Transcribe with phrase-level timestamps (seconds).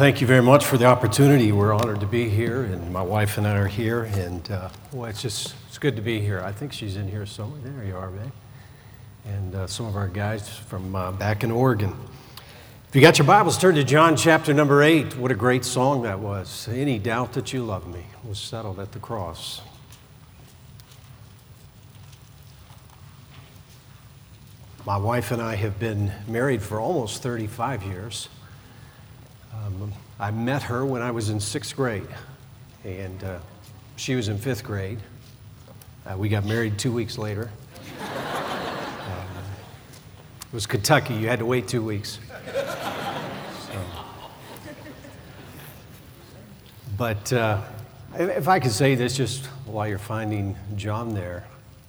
[0.00, 1.50] Thank you very much for the opportunity.
[1.50, 4.04] We're honored to be here, and my wife and I are here.
[4.04, 6.40] And uh, well, it's just it's good to be here.
[6.40, 7.58] I think she's in here somewhere.
[7.64, 8.30] There you are, man.
[9.26, 11.96] And uh, some of our guys from uh, back in Oregon.
[12.88, 15.16] If you got your Bibles, turn to John chapter number eight.
[15.16, 16.68] What a great song that was.
[16.68, 19.62] Any doubt that you love me was settled at the cross.
[24.86, 28.28] My wife and I have been married for almost 35 years.
[29.54, 32.08] Um, I met her when I was in sixth grade,
[32.84, 33.38] and uh,
[33.96, 34.98] she was in fifth grade.
[36.06, 37.50] Uh, we got married two weeks later.
[39.08, 39.44] Um,
[40.40, 42.18] it was Kentucky, you had to wait two weeks.
[43.66, 43.80] So.
[46.98, 47.62] But uh,
[48.18, 51.46] if I could say this just while you're finding John there,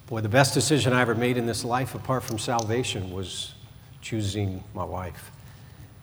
[0.08, 3.54] boy, the best decision I ever made in this life, apart from salvation, was
[4.02, 5.32] choosing my wife.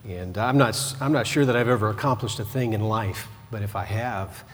[0.09, 3.63] And I'm not, I'm not sure that I've ever accomplished a thing in life, but
[3.63, 4.45] if I have,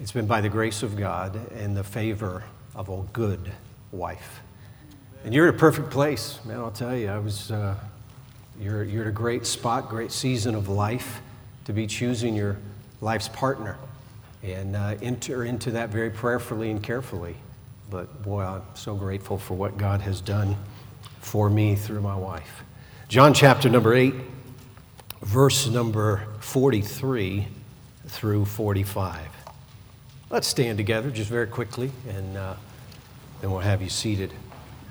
[0.00, 2.44] it's been by the grace of God and the favor
[2.74, 3.52] of a good
[3.92, 4.40] wife.
[5.24, 7.08] And you're in a perfect place, man, I'll tell you.
[7.08, 7.74] I was, uh,
[8.58, 11.20] you're, you're at a great spot, great season of life
[11.66, 12.56] to be choosing your
[13.02, 13.76] life's partner
[14.42, 17.36] and uh, enter into that very prayerfully and carefully.
[17.90, 20.56] But boy, I'm so grateful for what God has done
[21.20, 22.62] for me through my wife.
[23.08, 24.14] John chapter number 8
[25.22, 27.48] verse number 43
[28.06, 29.28] through 45.
[30.30, 32.54] Let's stand together just very quickly, and uh,
[33.40, 34.32] then we'll have you seated.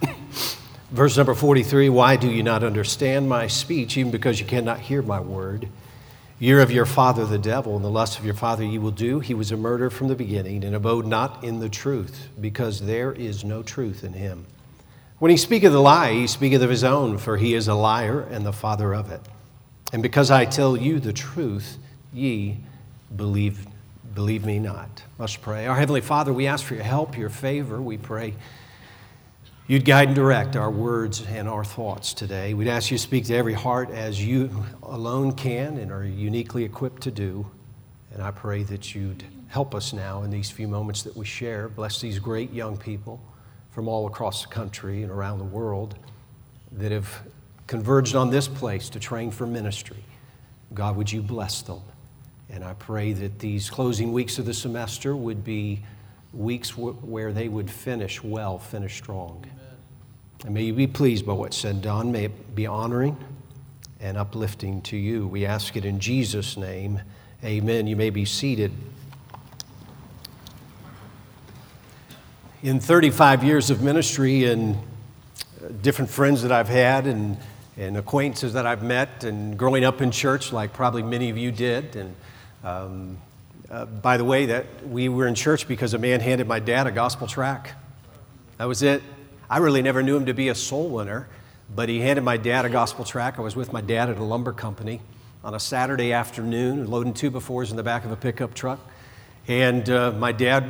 [0.91, 5.01] verse number 43 Why do you not understand my speech, even because you cannot hear
[5.01, 5.69] my word?
[6.37, 9.19] You're of your father the devil, and the lust of your father you will do.
[9.21, 13.13] He was a murderer from the beginning, and abode not in the truth, because there
[13.13, 14.45] is no truth in him.
[15.17, 18.21] When he speaketh a lie, he speaketh of his own, for he is a liar
[18.21, 19.21] and the father of it.
[19.95, 21.77] And because I tell you the truth,
[22.11, 22.57] ye
[23.15, 23.65] believe,
[24.13, 25.03] believe me not.
[25.17, 25.67] Let's pray.
[25.67, 27.81] Our Heavenly Father, we ask for your help, your favor.
[27.81, 28.33] We pray
[29.67, 32.53] you'd guide and direct our words and our thoughts today.
[32.53, 36.65] We'd ask you to speak to every heart as you alone can and are uniquely
[36.65, 37.49] equipped to do.
[38.11, 41.69] And I pray that you'd help us now in these few moments that we share.
[41.69, 43.21] Bless these great young people
[43.71, 45.97] from all across the country and around the world
[46.73, 47.23] that have
[47.67, 50.03] converged on this place to train for ministry.
[50.73, 51.81] God, would you bless them?
[52.49, 55.81] And I pray that these closing weeks of the semester would be
[56.33, 59.43] weeks w- where they would finish well, finish strong.
[59.43, 59.77] Amen.
[60.45, 62.11] And may you be pleased by what's said done.
[62.11, 63.17] May it be honoring
[63.99, 65.27] and uplifting to you.
[65.27, 67.01] We ask it in Jesus' name.
[67.43, 67.87] Amen.
[67.87, 68.71] You may be seated.
[72.61, 74.77] In 35 years of ministry and
[75.81, 77.37] different friends that I've had and
[77.77, 81.51] and acquaintances that I've met and growing up in church, like probably many of you
[81.51, 81.95] did.
[81.95, 82.15] And
[82.63, 83.17] um,
[83.69, 86.87] uh, by the way, that we were in church because a man handed my dad
[86.87, 87.73] a gospel tract.
[88.57, 89.03] That was it.
[89.49, 91.27] I really never knew him to be a soul winner,
[91.73, 93.37] but he handed my dad a gospel tract.
[93.37, 95.01] I was with my dad at a lumber company
[95.43, 98.79] on a Saturday afternoon, loading two by fours in the back of a pickup truck.
[99.47, 100.65] And uh, my dad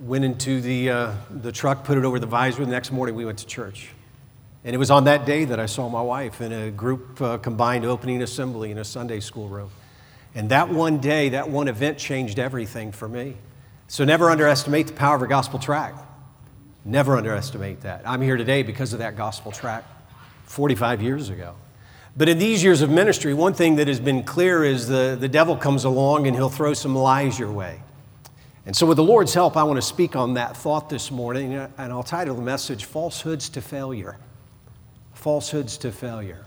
[0.00, 2.64] went into the, uh, the truck, put it over the visor.
[2.64, 3.93] The next morning, we went to church.
[4.64, 7.36] And it was on that day that I saw my wife in a group uh,
[7.36, 9.70] combined opening assembly in a Sunday school room.
[10.34, 13.36] And that one day, that one event changed everything for me.
[13.88, 15.98] So never underestimate the power of a gospel tract.
[16.82, 18.02] Never underestimate that.
[18.06, 19.86] I'm here today because of that gospel tract
[20.46, 21.54] 45 years ago.
[22.16, 25.28] But in these years of ministry, one thing that has been clear is the, the
[25.28, 27.82] devil comes along and he'll throw some lies your way.
[28.66, 31.52] And so, with the Lord's help, I want to speak on that thought this morning,
[31.52, 34.16] and I'll title the message Falsehoods to Failure
[35.24, 36.44] falsehoods to failure.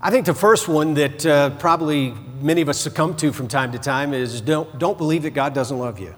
[0.00, 3.72] I think the first one that uh, probably many of us succumb to from time
[3.72, 6.14] to time is don't, don't believe that God doesn't love you.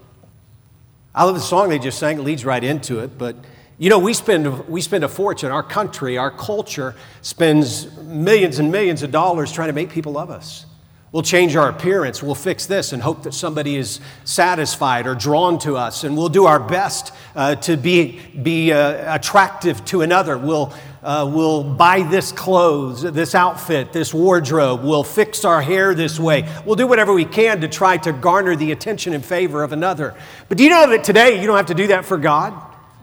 [1.13, 3.35] I love the song they just sang, it leads right into it, but
[3.79, 8.71] you know, we spend, we spend a fortune, our country, our culture spends millions and
[8.71, 10.67] millions of dollars trying to make people love us.
[11.11, 12.23] We'll change our appearance.
[12.23, 16.05] We'll fix this and hope that somebody is satisfied or drawn to us.
[16.05, 20.37] And we'll do our best uh, to be, be uh, attractive to another.
[20.37, 20.71] We'll,
[21.03, 24.85] uh, we'll buy this clothes, this outfit, this wardrobe.
[24.85, 26.47] We'll fix our hair this way.
[26.67, 30.15] We'll do whatever we can to try to garner the attention and favor of another.
[30.51, 32.53] But do you know that today you don't have to do that for God?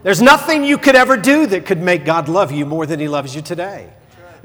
[0.03, 3.07] There's nothing you could ever do that could make God love you more than He
[3.07, 3.89] loves you today.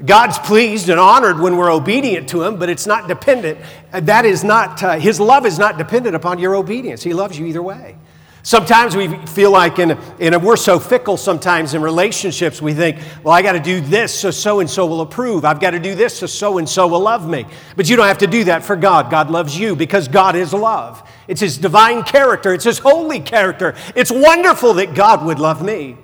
[0.05, 3.59] God's pleased and honored when we're obedient to Him, but it's not dependent.
[3.91, 7.03] That is not, uh, His love is not dependent upon your obedience.
[7.03, 7.97] He loves you either way.
[8.43, 13.35] Sometimes we feel like, in, in we're so fickle sometimes in relationships, we think, well,
[13.35, 15.45] I got to do this so so and so will approve.
[15.45, 17.45] I've got to do this so so and so will love me.
[17.75, 19.11] But you don't have to do that for God.
[19.11, 21.07] God loves you because God is love.
[21.27, 23.75] It's His divine character, it's His holy character.
[23.95, 25.97] It's wonderful that God would love me.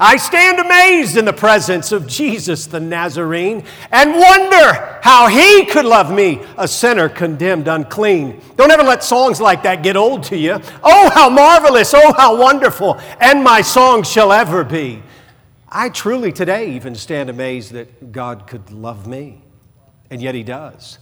[0.00, 5.84] I stand amazed in the presence of Jesus the Nazarene and wonder how he could
[5.84, 8.40] love me, a sinner condemned unclean.
[8.56, 10.60] Don't ever let songs like that get old to you.
[10.84, 15.02] Oh, how marvelous, oh, how wonderful, and my song shall ever be.
[15.68, 19.42] I truly today even stand amazed that God could love me,
[20.10, 20.98] and yet he does.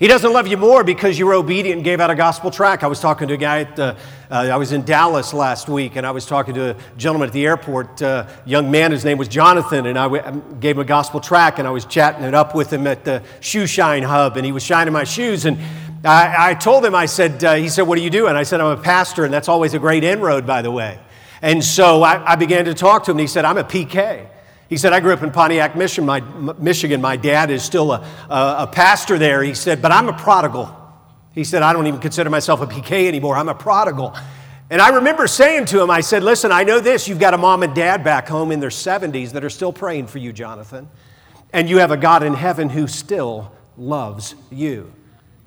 [0.00, 2.82] He doesn't love you more because you were obedient and gave out a gospel tract.
[2.82, 3.94] I was talking to a guy at the,
[4.30, 7.34] uh, I was in Dallas last week, and I was talking to a gentleman at
[7.34, 10.80] the airport, uh, young man, his name was Jonathan, and I w- um, gave him
[10.80, 14.02] a gospel tract, and I was chatting it up with him at the shoe shine
[14.02, 15.58] hub, and he was shining my shoes, and
[16.02, 18.26] I, I told him, I said, uh, he said, what do you do?
[18.26, 20.98] And I said, I'm a pastor, and that's always a great inroad, by the way.
[21.42, 24.28] And so I, I began to talk to him, and he said, I'm a PK.
[24.70, 27.00] He said, I grew up in Pontiac, Michigan.
[27.00, 29.42] My, dad is still a, a, a pastor there.
[29.42, 30.74] He said, but I'm a prodigal.
[31.32, 33.36] He said, I don't even consider myself a PK anymore.
[33.36, 34.16] I'm a prodigal.
[34.70, 37.08] And I remember saying to him, I said, Listen, I know this.
[37.08, 40.06] You've got a mom and dad back home in their 70s that are still praying
[40.06, 40.88] for you, Jonathan.
[41.52, 44.92] And you have a God in heaven who still loves you.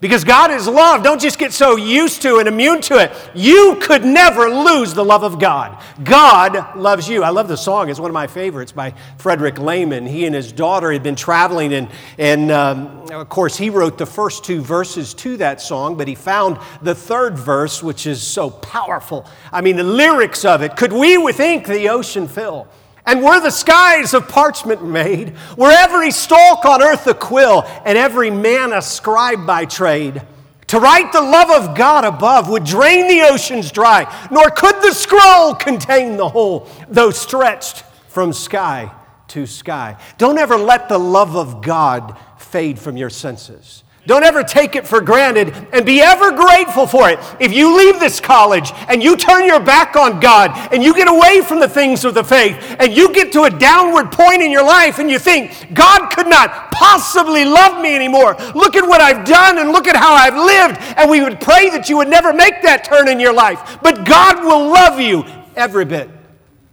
[0.03, 1.01] Because God is love.
[1.01, 3.13] Don't just get so used to and immune to it.
[3.33, 5.81] You could never lose the love of God.
[6.03, 7.23] God loves you.
[7.23, 7.89] I love the song.
[7.89, 10.05] It's one of my favorites by Frederick Lehman.
[10.05, 14.05] He and his daughter had been traveling, and, and um, of course, he wrote the
[14.05, 18.50] first two verses to that song, but he found the third verse, which is so
[18.50, 19.25] powerful.
[19.53, 22.67] I mean, the lyrics of it could we with ink the ocean fill?
[23.05, 27.97] And were the skies of parchment made, were every stalk on earth a quill, and
[27.97, 30.21] every man a scribe by trade,
[30.67, 34.94] to write the love of God above would drain the oceans dry, nor could the
[34.94, 38.91] scroll contain the whole, though stretched from sky
[39.27, 39.97] to sky.
[40.17, 43.83] Don't ever let the love of God fade from your senses.
[44.05, 47.19] Don't ever take it for granted and be ever grateful for it.
[47.39, 51.07] If you leave this college and you turn your back on God and you get
[51.07, 54.51] away from the things of the faith and you get to a downward point in
[54.51, 58.35] your life and you think, God could not possibly love me anymore.
[58.53, 60.81] Look at what I've done and look at how I've lived.
[60.97, 63.79] And we would pray that you would never make that turn in your life.
[63.81, 65.23] But God will love you
[65.55, 66.09] every bit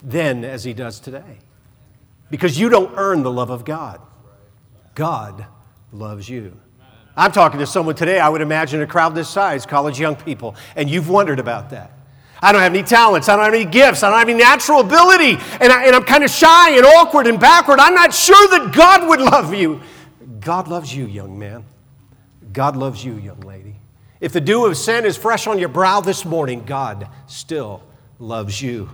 [0.02, 1.38] then as He does today.
[2.28, 4.00] Because you don't earn the love of God,
[4.96, 5.46] God
[5.92, 6.58] loves you.
[7.20, 10.56] I'm talking to someone today, I would imagine a crowd this size, college young people,
[10.74, 11.92] and you've wondered about that.
[12.40, 13.28] I don't have any talents.
[13.28, 14.02] I don't have any gifts.
[14.02, 15.32] I don't have any natural ability.
[15.60, 17.78] And, I, I'm kind of shy and awkward and backward.
[17.78, 19.82] I'm not sure that God would love you.
[20.40, 21.66] God loves you, young man.
[22.54, 23.76] God loves you, young lady.
[24.22, 27.82] If the dew of sin is fresh on your brow this morning, God still
[28.18, 28.88] loves you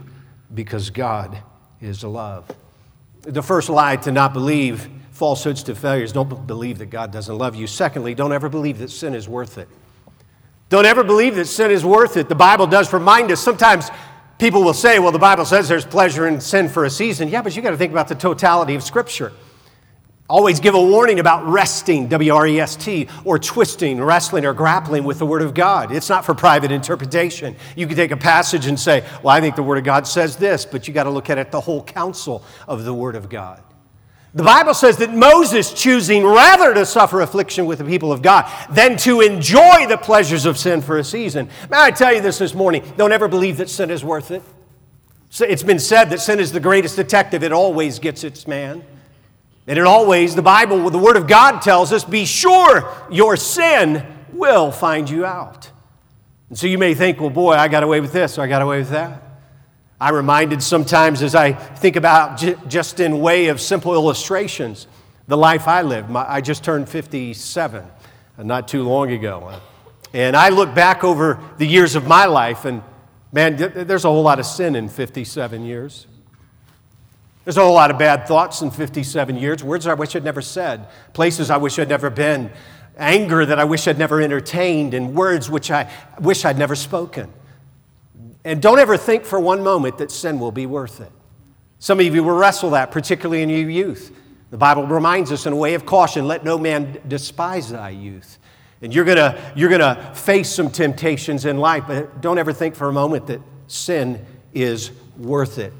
[0.53, 1.37] because God
[1.79, 2.53] is love.
[3.21, 6.13] The first lie to not believe falsehoods to failures.
[6.13, 7.65] Don't believe that God doesn't love you.
[7.65, 9.67] Secondly, don't ever believe that sin is worth it.
[10.69, 12.29] Don't ever believe that sin is worth it.
[12.29, 13.41] The Bible does remind us.
[13.41, 13.89] Sometimes
[14.37, 17.29] people will say, well, the Bible says there's pleasure in sin for a season.
[17.29, 19.33] Yeah, but you got to think about the totality of Scripture.
[20.29, 24.53] Always give a warning about resting, W R E S T, or twisting, wrestling, or
[24.53, 25.91] grappling with the Word of God.
[25.91, 27.55] It's not for private interpretation.
[27.77, 30.35] You can take a passage and say, Well, I think the Word of God says
[30.35, 33.29] this, but you got to look at it the whole counsel of the Word of
[33.29, 33.63] God.
[34.33, 38.51] The Bible says that Moses choosing rather to suffer affliction with the people of God
[38.69, 41.49] than to enjoy the pleasures of sin for a season.
[41.69, 42.83] May I tell you this this morning?
[42.97, 44.43] Don't ever believe that sin is worth it.
[45.39, 48.83] It's been said that sin is the greatest detective, it always gets its man.
[49.65, 54.05] And it always, the Bible, the Word of God tells us, be sure your sin
[54.31, 55.69] will find you out.
[56.49, 58.61] And so you may think, well, boy, I got away with this, or I got
[58.61, 59.21] away with that.
[59.99, 64.85] I'm reminded sometimes as I think about j- just in way of simple illustrations,
[65.27, 66.09] the life I lived.
[66.09, 67.83] My, I just turned 57
[68.37, 69.59] uh, not too long ago.
[70.13, 72.83] And I look back over the years of my life, and
[73.31, 76.05] man, there's a whole lot of sin in 57 years.
[77.43, 80.41] There's a whole lot of bad thoughts in 57 years, words I wish I'd never
[80.41, 82.51] said, places I wish I'd never been,
[82.97, 87.31] anger that I wish I'd never entertained, and words which I wish I'd never spoken.
[88.47, 91.11] And don't ever think for one moment that sin will be worth it.
[91.79, 94.15] Some of you will wrestle that, particularly in your youth.
[94.51, 98.39] The Bible reminds us in a way of caution let no man despise thy youth.
[98.81, 102.75] And you're going to you're to face some temptations in life, but don't ever think
[102.75, 105.73] for a moment that sin is worth it.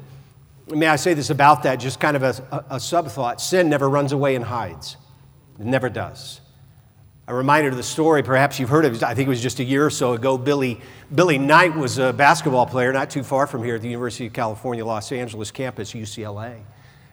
[0.68, 3.40] May I say this about that, just kind of a, a, a sub thought?
[3.40, 4.98] Sin never runs away and hides,
[5.58, 6.42] it never does.
[7.28, 9.02] I'm reminded of the story, perhaps you've heard of it.
[9.02, 10.38] I think it was just a year or so ago.
[10.38, 10.80] Billy,
[11.14, 14.32] Billy Knight was a basketball player not too far from here at the University of
[14.32, 16.56] California, Los Angeles campus, UCLA.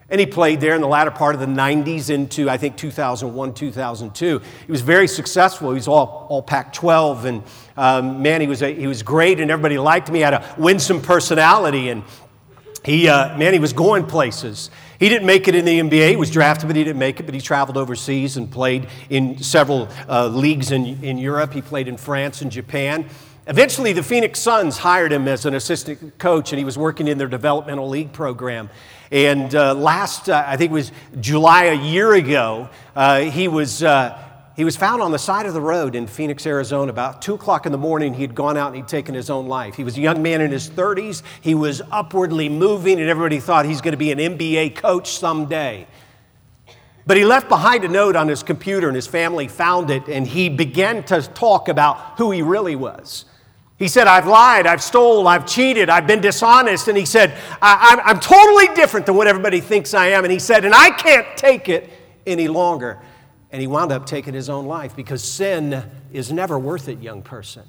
[0.08, 3.52] And he played there in the latter part of the 90s into, I think, 2001,
[3.52, 4.40] 2002.
[4.64, 5.68] He was very successful.
[5.68, 7.26] He was all, all Pac 12.
[7.26, 7.42] And
[7.76, 10.14] um, man, he was, a, he was great and everybody liked him.
[10.14, 11.90] He had a winsome personality.
[11.90, 12.04] And
[12.86, 14.70] he, uh, man, he was going places.
[14.98, 16.10] He didn't make it in the NBA.
[16.10, 17.24] He was drafted, but he didn't make it.
[17.24, 21.52] But he traveled overseas and played in several uh, leagues in, in Europe.
[21.52, 23.06] He played in France and Japan.
[23.48, 27.16] Eventually, the Phoenix Suns hired him as an assistant coach, and he was working in
[27.16, 28.68] their developmental league program.
[29.12, 33.84] And uh, last, uh, I think it was July a year ago, uh, he was
[33.84, 34.20] uh,
[34.56, 36.90] he was found on the side of the road in Phoenix, Arizona.
[36.90, 39.46] About 2 o'clock in the morning, he had gone out and he'd taken his own
[39.46, 39.74] life.
[39.74, 41.22] He was a young man in his 30s.
[41.42, 45.86] He was upwardly moving, and everybody thought he's going to be an NBA coach someday.
[47.06, 50.26] But he left behind a note on his computer, and his family found it, and
[50.26, 53.26] he began to talk about who he really was.
[53.78, 56.88] He said, I've lied, I've stole, I've cheated, I've been dishonest.
[56.88, 60.24] And he said, I- am totally different than what everybody thinks I am.
[60.24, 61.90] And he said, and I can't take it
[62.26, 62.98] any longer.
[63.50, 67.22] And he wound up taking his own life because sin is never worth it, young
[67.22, 67.62] person.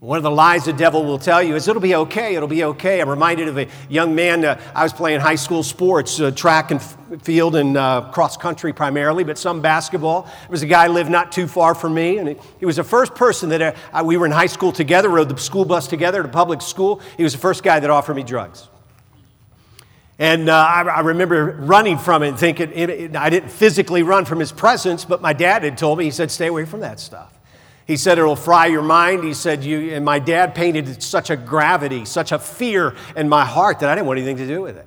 [0.00, 2.62] One of the lies the devil will tell you is it'll be okay, it'll be
[2.62, 3.00] okay.
[3.00, 6.70] I'm reminded of a young man, uh, I was playing high school sports, uh, track
[6.70, 10.22] and f- field and uh, cross country primarily, but some basketball.
[10.22, 13.16] There was a guy lived not too far from me, and he, was the first
[13.16, 16.28] person that uh, we were in high school together, rode the school bus together to
[16.28, 17.00] public school.
[17.16, 18.68] He was the first guy that offered me drugs.
[20.18, 24.02] And uh, I, I, remember running from it and thinking, it, it, I didn't physically
[24.02, 26.80] run from his presence, but my dad had told me, he said, stay away from
[26.80, 27.38] that stuff.
[27.86, 29.22] He said, it'll fry your mind.
[29.22, 33.44] He said, you, and my dad painted such a gravity, such a fear in my
[33.44, 34.86] heart that I didn't want anything to do with it.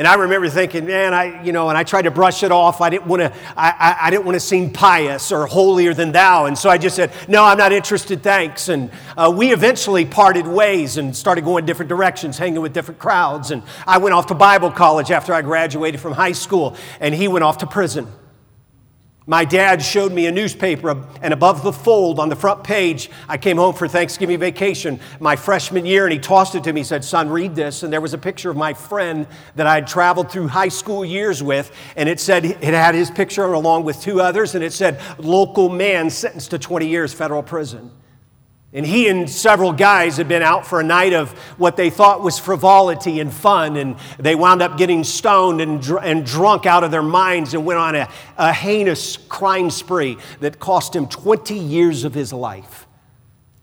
[0.00, 2.80] And I remember thinking, man, I, you know, and I tried to brush it off.
[2.80, 6.46] I didn't want to, I, I, didn't want to seem pious or holier than thou.
[6.46, 8.70] And so I just said, no, I'm not interested, thanks.
[8.70, 13.50] And uh, we eventually parted ways and started going different directions, hanging with different crowds.
[13.50, 17.28] And I went off to Bible college after I graduated from high school, and he
[17.28, 18.06] went off to prison.
[19.30, 23.08] My dad showed me a newspaper, uh, and above the fold on the front page,
[23.28, 26.80] I came home for Thanksgiving vacation my freshman year, and he tossed it to me.
[26.80, 27.84] He said, Son, read this.
[27.84, 31.44] And there was a picture of my friend that I'd traveled through high school years
[31.44, 35.00] with, and it said, it had his picture along with two others, and it said,
[35.20, 37.92] Local man sentenced to 20 years federal prison.
[38.72, 42.22] And he and several guys had been out for a night of what they thought
[42.22, 46.84] was frivolity and fun, and they wound up getting stoned and, dr- and drunk out
[46.84, 48.08] of their minds and went on a,
[48.38, 52.79] a heinous crime spree that cost him 20 years of his life.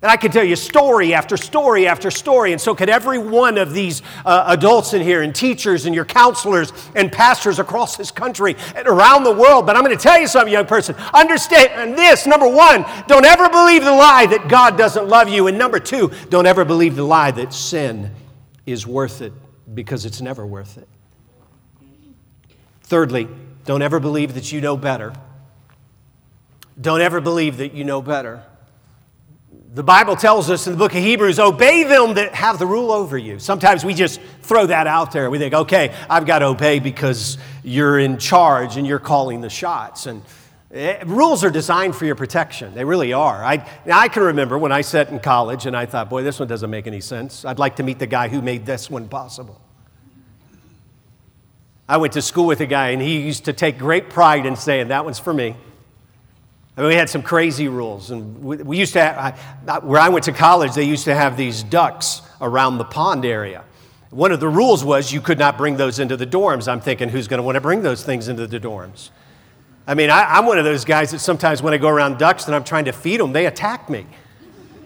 [0.07, 3.57] And I could tell you story after story after story, and so could every one
[3.57, 8.09] of these uh, adults in here, and teachers, and your counselors, and pastors across this
[8.09, 9.65] country and around the world.
[9.65, 10.95] But I'm going to tell you something, young person.
[11.13, 15.47] Understand this number one, don't ever believe the lie that God doesn't love you.
[15.47, 18.09] And number two, don't ever believe the lie that sin
[18.65, 19.33] is worth it
[19.73, 20.87] because it's never worth it.
[22.83, 23.27] Thirdly,
[23.65, 25.11] don't ever believe that you know better.
[26.79, 28.45] Don't ever believe that you know better.
[29.73, 32.89] The Bible tells us in the book of Hebrews, obey them that have the rule
[32.89, 33.37] over you.
[33.37, 35.29] Sometimes we just throw that out there.
[35.29, 39.49] We think, okay, I've got to obey because you're in charge and you're calling the
[39.49, 40.05] shots.
[40.05, 40.21] And
[40.71, 42.73] eh, rules are designed for your protection.
[42.75, 43.43] They really are.
[43.43, 46.47] I, I can remember when I sat in college and I thought, boy, this one
[46.47, 47.43] doesn't make any sense.
[47.43, 49.59] I'd like to meet the guy who made this one possible.
[51.89, 54.55] I went to school with a guy and he used to take great pride in
[54.55, 55.57] saying, that one's for me.
[56.77, 58.11] I mean, we had some crazy rules.
[58.11, 61.35] And we, we used to have, where I went to college, they used to have
[61.35, 63.63] these ducks around the pond area.
[64.11, 66.71] One of the rules was you could not bring those into the dorms.
[66.71, 69.09] I'm thinking, who's going to want to bring those things into the dorms?
[69.87, 72.45] I mean, I, am one of those guys that sometimes when I go around ducks
[72.45, 74.05] and I'm trying to feed them, they attack me.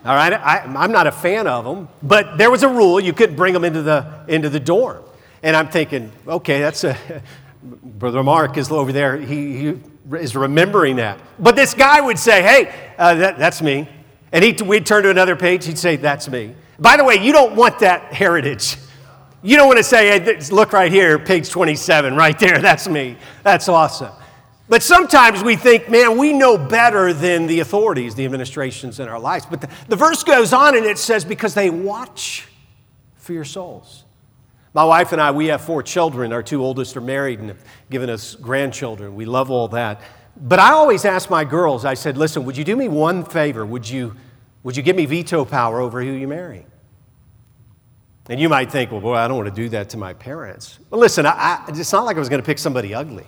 [0.05, 3.13] All right, I, I'm not a fan of them, but there was a rule you
[3.13, 5.03] couldn't bring them into the, into the dorm.
[5.43, 6.98] And I'm thinking, okay, that's a,
[7.63, 9.17] Brother Mark is over there.
[9.17, 9.79] He, he
[10.17, 11.20] is remembering that.
[11.39, 13.88] But this guy would say, hey, uh, that, that's me.
[14.31, 16.55] And he, we'd turn to another page, he'd say, that's me.
[16.79, 18.77] By the way, you don't want that heritage.
[19.43, 23.17] You don't want to say, hey, look right here, page 27, right there, that's me.
[23.43, 24.12] That's awesome.
[24.70, 29.20] But sometimes we think, man, we know better than the authorities, the administrations in our
[29.20, 29.46] lives.
[29.46, 32.48] But the, the verse goes on and it says, because they watch
[33.17, 34.00] for your souls.
[34.73, 36.31] My wife and I, we have four children.
[36.31, 39.15] Our two oldest are married and have given us grandchildren.
[39.15, 40.01] We love all that.
[40.37, 43.65] But I always ask my girls, I said, listen, would you do me one favor?
[43.65, 44.15] Would you,
[44.63, 46.65] would you give me veto power over who you marry?
[48.29, 50.79] And you might think, well, boy, I don't want to do that to my parents.
[50.89, 53.25] Well, listen, I, I, it's not like I was going to pick somebody ugly.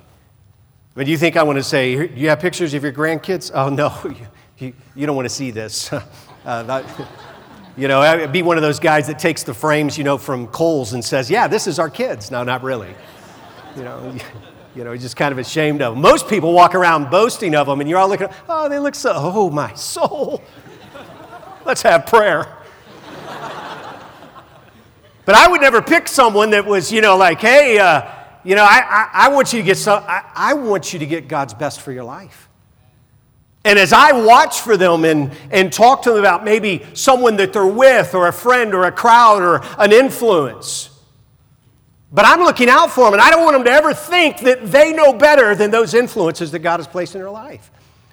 [0.96, 3.52] But do you think I want to say, do you have pictures of your grandkids?
[3.54, 3.94] Oh, no,
[4.60, 5.92] you, you don't want to see this.
[6.46, 6.86] uh, that,
[7.76, 10.48] you know, I'd be one of those guys that takes the frames, you know, from
[10.48, 12.30] Kohl's and says, yeah, this is our kids.
[12.30, 12.94] No, not really.
[13.76, 14.16] You know,
[14.76, 16.02] you know, he's just kind of ashamed of them.
[16.02, 19.12] Most people walk around boasting of them, and you're all looking, oh, they look so,
[19.16, 20.44] oh, my soul.
[21.66, 22.58] Let's have prayer.
[25.26, 28.10] But I would never pick someone that was, you know, like, hey, uh,
[28.44, 31.06] you know, I, I, I, want you to get some, I, I want you to
[31.06, 32.50] get God's best for your life.
[33.66, 37.54] And as I watch for them and, and talk to them about maybe someone that
[37.54, 40.90] they're with, or a friend, or a crowd, or an influence,
[42.12, 44.72] but I'm looking out for them, and I don't want them to ever think that
[44.72, 47.72] they know better than those influences that God has placed in their life.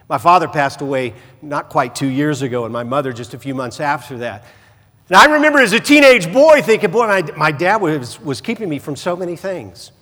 [0.09, 3.54] My father passed away not quite two years ago, and my mother just a few
[3.54, 4.45] months after that.
[5.09, 8.69] And I remember as a teenage boy thinking, boy, my, my dad was, was keeping
[8.69, 9.92] me from so many things.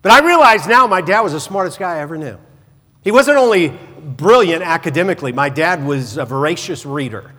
[0.00, 2.38] But I realize now my dad was the smartest guy I ever knew.
[3.02, 7.32] He wasn't only brilliant academically, my dad was a voracious reader.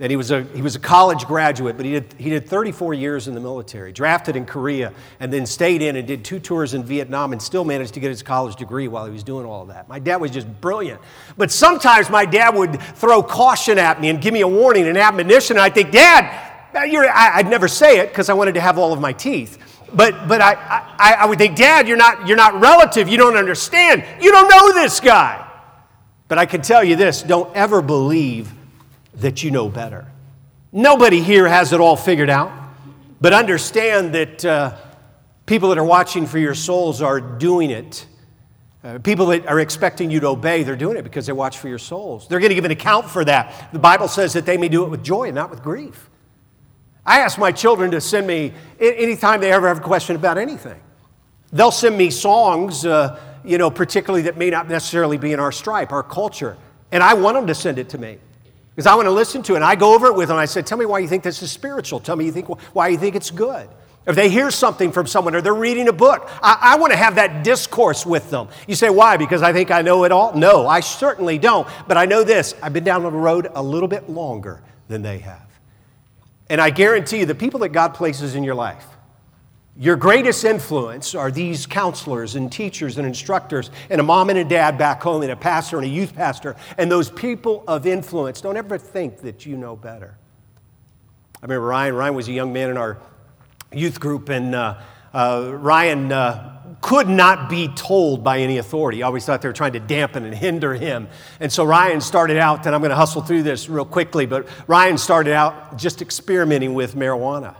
[0.00, 2.94] And he was a, he was a college graduate, but he did, he did 34
[2.94, 6.72] years in the military, drafted in Korea, and then stayed in and did two tours
[6.72, 9.62] in Vietnam and still managed to get his college degree while he was doing all
[9.62, 9.88] of that.
[9.88, 11.00] My dad was just brilliant.
[11.36, 14.96] But sometimes my dad would throw caution at me and give me a warning and
[14.96, 16.54] admonition, and I think, Dad,
[16.88, 19.58] you're, I, I'd never say it because I wanted to have all of my teeth.
[19.92, 20.52] But, but I,
[20.98, 23.08] I, I would think, Dad, you're not, you're not relative.
[23.08, 24.04] You don't understand.
[24.20, 25.47] You don't know this guy.
[26.28, 28.52] But I can tell you this don't ever believe
[29.14, 30.06] that you know better.
[30.70, 32.52] Nobody here has it all figured out,
[33.20, 34.76] but understand that uh,
[35.46, 38.06] people that are watching for your souls are doing it.
[38.84, 41.68] Uh, people that are expecting you to obey, they're doing it because they watch for
[41.68, 42.28] your souls.
[42.28, 43.72] They're going to give an account for that.
[43.72, 46.08] The Bible says that they may do it with joy and not with grief.
[47.04, 50.80] I ask my children to send me anytime they ever have a question about anything.
[51.50, 55.52] They'll send me songs, uh, you know, particularly that may not necessarily be in our
[55.52, 56.56] stripe, our culture,
[56.92, 58.18] and I want them to send it to me
[58.74, 59.56] because I want to listen to it.
[59.56, 60.36] And I go over it with them.
[60.36, 62.00] I said, Tell me why you think this is spiritual.
[62.00, 63.68] Tell me you think, why you think it's good.
[64.06, 66.96] If they hear something from someone or they're reading a book, I, I want to
[66.96, 68.48] have that discourse with them.
[68.66, 69.16] You say, Why?
[69.16, 70.34] Because I think I know it all?
[70.34, 71.68] No, I certainly don't.
[71.86, 75.18] But I know this I've been down the road a little bit longer than they
[75.18, 75.46] have.
[76.48, 78.86] And I guarantee you, the people that God places in your life,
[79.78, 84.44] your greatest influence are these counselors and teachers and instructors, and a mom and a
[84.44, 88.40] dad back home, and a pastor and a youth pastor, and those people of influence.
[88.40, 90.18] Don't ever think that you know better.
[91.40, 91.94] I remember Ryan.
[91.94, 92.98] Ryan was a young man in our
[93.72, 94.80] youth group, and uh,
[95.14, 99.04] uh, Ryan uh, could not be told by any authority.
[99.04, 101.06] Always thought they were trying to dampen and hinder him.
[101.38, 104.48] And so Ryan started out, and I'm going to hustle through this real quickly, but
[104.66, 107.54] Ryan started out just experimenting with marijuana.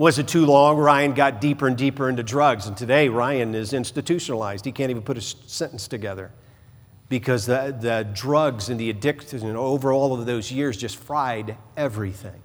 [0.00, 2.66] Wasn't too long, Ryan got deeper and deeper into drugs.
[2.66, 4.64] And today, Ryan is institutionalized.
[4.64, 6.30] He can't even put a sentence together
[7.10, 12.40] because the, the drugs and the addiction over all of those years just fried everything.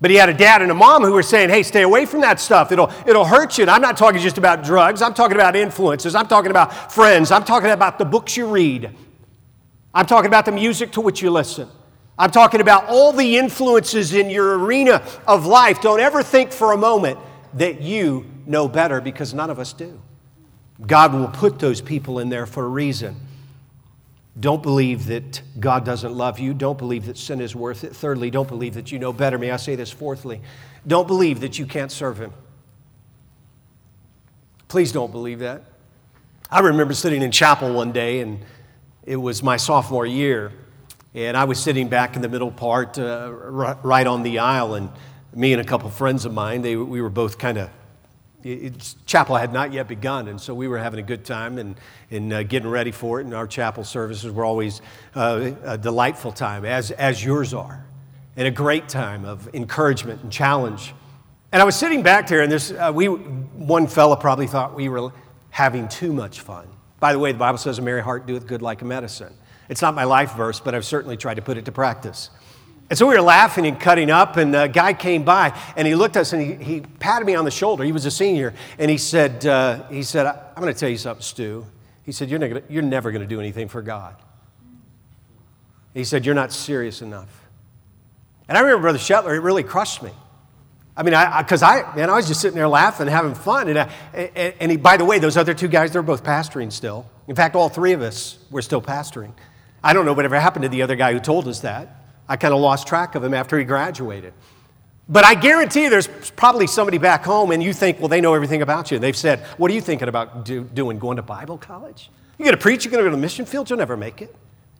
[0.00, 2.22] But he had a dad and a mom who were saying, hey, stay away from
[2.22, 2.72] that stuff.
[2.72, 3.64] It'll, it'll hurt you.
[3.64, 5.02] And I'm not talking just about drugs.
[5.02, 6.14] I'm talking about influences.
[6.14, 7.30] I'm talking about friends.
[7.30, 8.90] I'm talking about the books you read.
[9.92, 11.68] I'm talking about the music to which you listen.
[12.18, 15.80] I'm talking about all the influences in your arena of life.
[15.80, 17.18] Don't ever think for a moment
[17.54, 20.00] that you know better because none of us do.
[20.86, 23.16] God will put those people in there for a reason.
[24.38, 26.54] Don't believe that God doesn't love you.
[26.54, 27.94] Don't believe that sin is worth it.
[27.94, 29.38] Thirdly, don't believe that you know better.
[29.38, 29.90] May I say this?
[29.90, 30.40] Fourthly,
[30.86, 32.32] don't believe that you can't serve Him.
[34.66, 35.62] Please don't believe that.
[36.50, 38.40] I remember sitting in chapel one day, and
[39.04, 40.52] it was my sophomore year
[41.14, 44.90] and I was sitting back in the middle part, uh, right on the aisle, and
[45.32, 47.70] me and a couple friends of mine, they, we were both kind of,
[49.06, 51.76] chapel had not yet begun, and so we were having a good time and,
[52.10, 53.24] and uh, getting ready for it.
[53.24, 54.82] And our chapel services were always
[55.14, 57.86] uh, a delightful time, as, as yours are,
[58.36, 60.94] and a great time of encouragement and challenge.
[61.52, 64.88] And I was sitting back there, and this, uh, we, one fella probably thought we
[64.88, 65.12] were
[65.50, 66.66] having too much fun.
[66.98, 69.32] By the way, the Bible says a merry heart doeth good like a medicine.
[69.68, 72.30] It's not my life verse, but I've certainly tried to put it to practice.
[72.90, 75.94] And so we were laughing and cutting up, and a guy came by and he
[75.94, 77.82] looked at us and he, he patted me on the shoulder.
[77.82, 80.98] He was a senior, and he said, uh, he said I'm going to tell you
[80.98, 81.66] something, Stu.
[82.04, 84.16] He said, You're, you're never going to do anything for God.
[85.94, 87.48] He said, You're not serious enough.
[88.48, 90.10] And I remember Brother Shetler, it really crushed me.
[90.96, 93.68] I mean, because I, I, man, I was just sitting there laughing, and having fun.
[93.68, 93.90] And, I,
[94.60, 97.08] and he, by the way, those other two guys, they're both pastoring still.
[97.26, 99.32] In fact, all three of us were still pastoring.
[99.84, 101.94] I don't know whatever happened to the other guy who told us that.
[102.26, 104.32] I kind of lost track of him after he graduated.
[105.08, 108.62] But I guarantee there's probably somebody back home and you think, well, they know everything
[108.62, 108.98] about you.
[108.98, 110.98] They've said, what are you thinking about do, doing?
[110.98, 112.10] Going to Bible college?
[112.38, 114.22] You're going to preach, you're going to go to the mission field, you'll never make
[114.22, 114.34] it.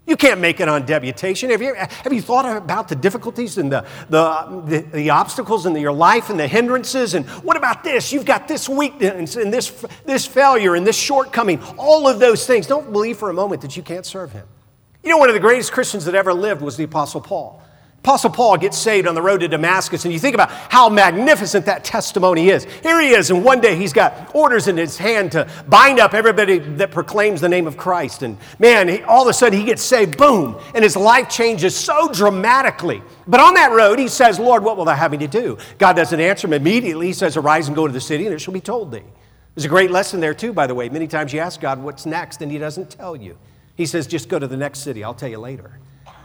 [0.07, 1.51] You can't make it on deputation.
[1.51, 5.75] Have you, have you thought about the difficulties and the, the, the, the, obstacles in
[5.77, 7.15] your life and the hindrances?
[7.15, 8.13] And what about this?
[8.13, 12.67] You've got this weakness and this, this failure and this shortcoming, all of those things.
[12.67, 14.47] Don't believe for a moment that you can't serve Him.
[15.05, 17.61] You know, one of the greatest Christians that ever lived was the Apostle Paul.
[18.05, 21.65] Apostle Paul gets saved on the road to Damascus, and you think about how magnificent
[21.65, 22.65] that testimony is.
[22.83, 26.13] Here he is, and one day he's got orders in his hand to bind up
[26.13, 28.23] everybody that proclaims the name of Christ.
[28.23, 31.75] And man, he, all of a sudden he gets saved, boom, and his life changes
[31.75, 33.03] so dramatically.
[33.27, 35.57] But on that road, he says, Lord, what will thou have me to do?
[35.79, 37.07] God doesn't answer him immediately.
[37.07, 39.03] He says, Arise and go to the city, and it shall be told thee.
[39.55, 40.91] There's a great lesson there, too, by the way.
[40.91, 42.43] Many times you ask God, What's next?
[42.43, 43.39] and he doesn't tell you.
[43.77, 45.79] He says, Just go to the next city, I'll tell you later.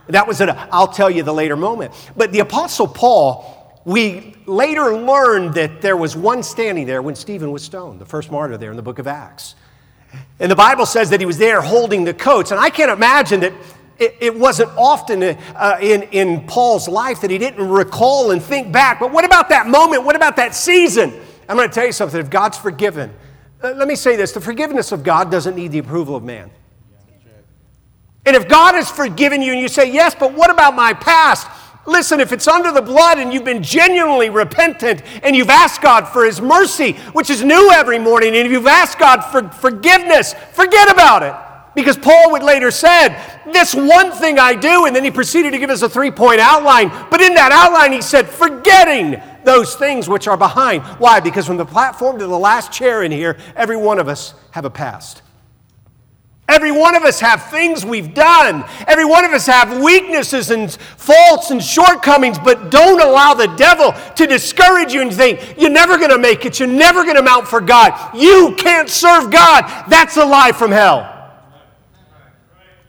[0.08, 1.94] That was an I'll tell you the later moment.
[2.18, 7.52] But the Apostle Paul, we later learned that there was one standing there when Stephen
[7.52, 9.56] was stoned, the first martyr there in the book of Acts.
[10.40, 12.50] And the Bible says that he was there holding the coats.
[12.50, 13.54] And I can't imagine that
[14.00, 18.72] it, it wasn't often uh, in, in Paul's life that he didn't recall and think
[18.72, 19.00] back.
[19.00, 20.04] But what about that moment?
[20.06, 21.14] What about that season?
[21.48, 22.20] I'm going to tell you something.
[22.20, 23.14] If God's forgiven,
[23.62, 26.50] uh, let me say this the forgiveness of God doesn't need the approval of man.
[28.26, 31.48] And if God has forgiven you and you say, Yes, but what about my past?
[31.86, 36.08] Listen, if it's under the blood and you've been genuinely repentant and you've asked God
[36.08, 40.92] for His mercy, which is new every morning, and you've asked God for forgiveness, forget
[40.92, 41.34] about it.
[41.76, 43.18] Because Paul would later said,
[43.52, 46.40] This one thing I do, and then he proceeded to give us a three point
[46.40, 46.90] outline.
[47.10, 50.84] But in that outline, he said, Forgetting those things which are behind.
[51.00, 51.20] Why?
[51.20, 54.66] Because from the platform to the last chair in here, every one of us have
[54.66, 55.22] a past.
[56.50, 58.66] Every one of us have things we've done.
[58.88, 63.94] Every one of us have weaknesses and faults and shortcomings, but don't allow the devil
[64.16, 66.60] to discourage you and think, you're never going to make it.
[66.60, 67.94] You're never going to mount for God.
[68.16, 69.86] You can't serve God.
[69.90, 71.16] That's a lie from hell.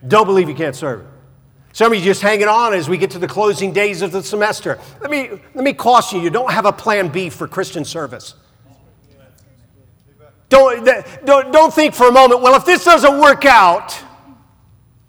[0.09, 1.05] Don't believe you can't serve.
[1.75, 4.23] Some of you just hanging on as we get to the closing days of the
[4.23, 4.79] semester.
[5.03, 8.35] Let me, let me caution you, you don't have a plan B for Christian service.
[10.51, 10.85] Don't,
[11.25, 13.97] don't, don't think for a moment, well, if this doesn't work out,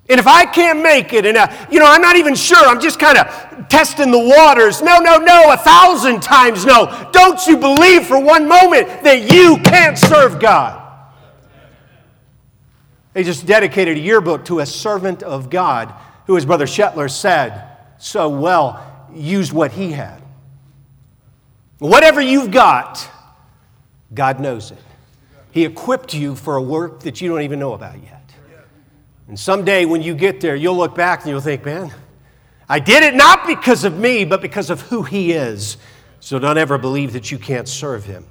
[0.07, 2.79] and if I can't make it, and uh, you know, I'm not even sure, I'm
[2.79, 4.81] just kind of testing the waters.
[4.81, 7.09] No, no, no, a thousand times no.
[7.11, 10.77] Don't you believe for one moment that you can't serve God.
[13.13, 15.93] They just dedicated a yearbook to a servant of God
[16.27, 20.21] who, as Brother Shetler said so well, used what he had.
[21.79, 23.09] Whatever you've got,
[24.13, 24.77] God knows it.
[25.51, 28.33] He equipped you for a work that you don't even know about yet.
[29.27, 31.91] And someday when you get there, you'll look back and you'll think, man,
[32.67, 35.77] I did it not because of me, but because of who He is.
[36.21, 38.25] So don't ever believe that you can't serve Him.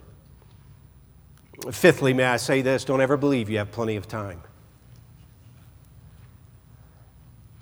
[1.70, 4.40] Fifthly, may I say this don't ever believe you have plenty of time.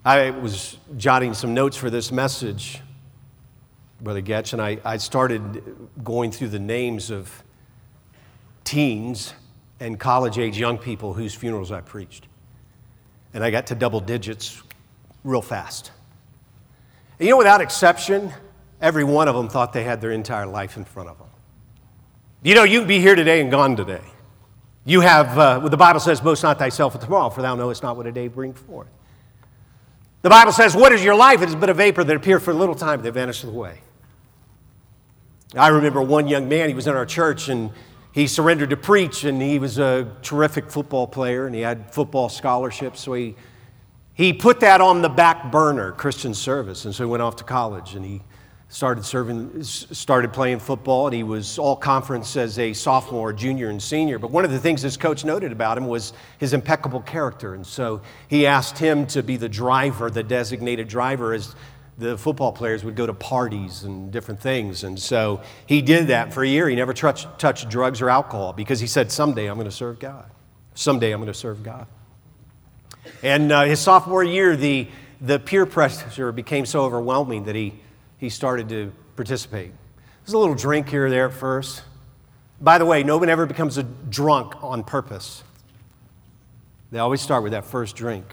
[0.04, 2.80] I was jotting some notes for this message,
[4.00, 5.62] Brother Getch, and I, I started
[6.02, 7.42] going through the names of
[8.62, 9.34] teens
[9.80, 12.26] and college age young people whose funerals I preached.
[13.34, 14.62] And I got to double digits
[15.24, 15.92] real fast.
[17.18, 18.32] And you know, without exception,
[18.80, 21.28] every one of them thought they had their entire life in front of them.
[22.42, 24.02] You know, you can be here today and gone today.
[24.84, 27.82] You have, uh, what the Bible says, boast not thyself of tomorrow, for thou knowest
[27.82, 28.88] not what a day bring forth.
[30.22, 31.42] The Bible says, What is your life?
[31.42, 33.80] It is but a vapor that appears for a little time, that vanisheth away.
[35.56, 37.70] I remember one young man, he was in our church, and
[38.18, 42.28] he surrendered to preach, and he was a terrific football player, and he had football
[42.28, 42.98] scholarships.
[43.00, 43.36] So he,
[44.12, 47.44] he put that on the back burner, Christian service, and so he went off to
[47.44, 48.20] college, and he
[48.70, 53.80] started serving, started playing football, and he was all conference as a sophomore, junior, and
[53.80, 54.18] senior.
[54.18, 57.64] But one of the things his coach noted about him was his impeccable character, and
[57.64, 61.54] so he asked him to be the driver, the designated driver, as
[61.98, 64.84] the football players would go to parties and different things.
[64.84, 66.68] And so he did that for a year.
[66.68, 70.30] He never touched, drugs or alcohol because he said, Someday I'm going to serve God.
[70.74, 71.88] Someday I'm going to serve God.
[73.22, 74.86] And uh, his sophomore year, the,
[75.20, 77.74] the peer pressure became so overwhelming that he,
[78.18, 79.72] he started to participate.
[80.24, 81.82] There's a little drink here or there at first.
[82.60, 85.42] By the way, no one ever becomes a drunk on purpose.
[86.92, 88.24] They always start with that first drink.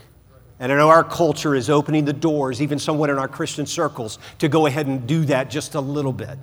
[0.60, 4.20] And I know our culture is opening the doors, even somewhat in our Christian circles,
[4.40, 6.38] to go ahead and do that just a little bit.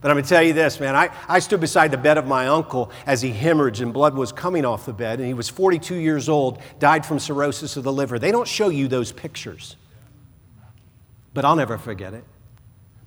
[0.00, 0.96] But I'm going to tell you this, man.
[0.96, 4.32] I, I stood beside the bed of my uncle as he hemorrhaged and blood was
[4.32, 7.92] coming off the bed, and he was 42 years old, died from cirrhosis of the
[7.92, 8.18] liver.
[8.18, 9.76] They don't show you those pictures,
[11.34, 12.24] but I'll never forget it.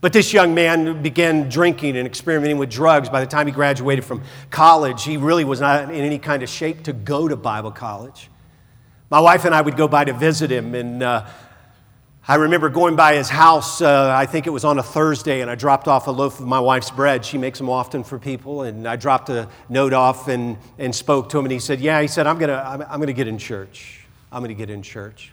[0.01, 3.09] But this young man began drinking and experimenting with drugs.
[3.09, 6.49] By the time he graduated from college, he really was not in any kind of
[6.49, 8.29] shape to go to Bible college.
[9.13, 11.27] My wife and I would go by to visit him, and uh,
[12.27, 15.51] I remember going by his house, uh, I think it was on a Thursday, and
[15.51, 17.23] I dropped off a loaf of my wife's bread.
[17.23, 18.63] She makes them often for people.
[18.63, 21.45] And I dropped a note off and, and spoke to him.
[21.45, 23.37] And he said, Yeah, he said, I'm going to I'm, I'm going to get in
[23.37, 23.99] church.
[24.31, 25.31] I'm going to get in church.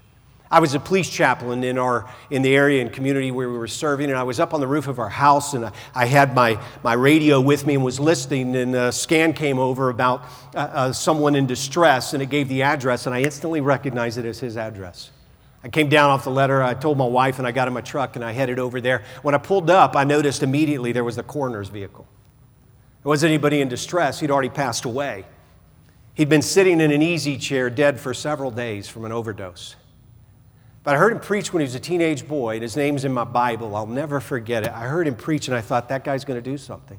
[0.52, 3.68] I was a police chaplain in, our, in the area and community where we were
[3.68, 6.34] serving, and I was up on the roof of our house, and I, I had
[6.34, 10.24] my, my radio with me and was listening, and a scan came over about
[10.56, 14.24] uh, uh, someone in distress, and it gave the address, and I instantly recognized it
[14.24, 15.12] as his address.
[15.62, 16.62] I came down off the letter.
[16.62, 19.02] I told my wife, and I got in my truck and I headed over there.
[19.22, 22.08] When I pulled up, I noticed immediately there was the coroner's vehicle.
[23.02, 25.26] There wasn't anybody in distress, he'd already passed away.
[26.14, 29.76] He'd been sitting in an easy chair, dead for several days from an overdose.
[30.82, 33.12] But I heard him preach when he was a teenage boy, and his name's in
[33.12, 33.76] my Bible.
[33.76, 34.72] I'll never forget it.
[34.72, 36.98] I heard him preach, and I thought, that guy's going to do something.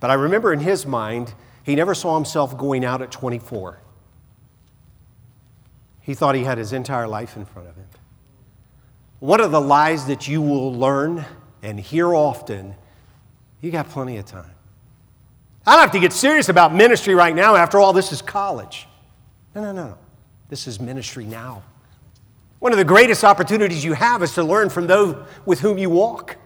[0.00, 3.80] But I remember in his mind, he never saw himself going out at 24.
[6.00, 7.84] He thought he had his entire life in front of him.
[9.18, 11.24] One of the lies that you will learn
[11.62, 12.76] and hear often
[13.60, 14.50] you got plenty of time.
[15.66, 17.56] I don't have to get serious about ministry right now.
[17.56, 18.86] After all, this is college.
[19.54, 19.98] No, no, no, no.
[20.48, 21.62] This is ministry now.
[22.58, 25.16] One of the greatest opportunities you have is to learn from those
[25.46, 26.36] with whom you walk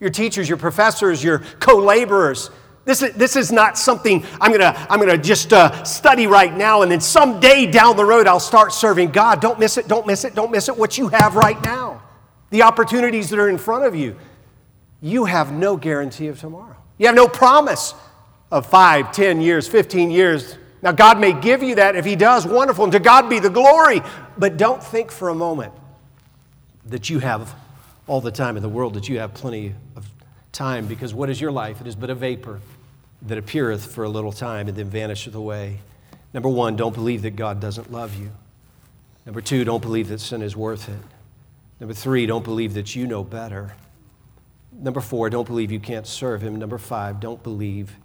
[0.00, 2.50] your teachers, your professors, your co laborers,
[2.84, 6.54] this is, this is not something I'm going to I'm gonna just uh, study right
[6.54, 9.40] now, and then someday down the road I'll start serving God.
[9.40, 10.76] Don't miss it, don't miss it, don't miss it.
[10.76, 12.02] What you have right now,
[12.50, 14.16] the opportunities that are in front of you,
[15.00, 16.76] you have no guarantee of tomorrow.
[16.98, 17.94] You have no promise
[18.50, 20.58] of five, ten years, 15 years.
[20.84, 21.96] Now, God may give you that.
[21.96, 22.84] If He does, wonderful.
[22.84, 24.02] And to God be the glory.
[24.36, 25.72] But don't think for a moment
[26.84, 27.54] that you have
[28.06, 30.06] all the time in the world, that you have plenty of
[30.52, 31.80] time, because what is your life?
[31.80, 32.60] It is but a vapor
[33.22, 35.78] that appeareth for a little time and then vanisheth away.
[36.34, 38.30] Number one, don't believe that God doesn't love you.
[39.24, 41.00] Number two, don't believe that sin is worth it.
[41.80, 43.74] Number three, don't believe that you know better.
[44.70, 46.56] Number four, don't believe you can't serve Him.
[46.56, 47.96] Number five, don't believe